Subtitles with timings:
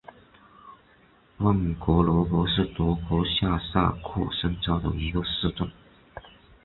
[1.37, 5.69] 万格罗格是德国下萨克森州的一个市镇。